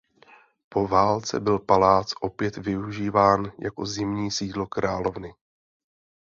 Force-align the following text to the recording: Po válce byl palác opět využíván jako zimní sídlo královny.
Po 0.69 0.87
válce 0.87 1.39
byl 1.39 1.59
palác 1.59 2.09
opět 2.21 2.57
využíván 2.57 3.51
jako 3.59 3.85
zimní 3.85 4.31
sídlo 4.31 4.67
královny. 4.67 5.33